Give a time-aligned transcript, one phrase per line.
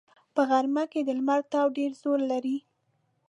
[0.33, 2.57] په غرمه کې د لمر تاو ډېر زور لري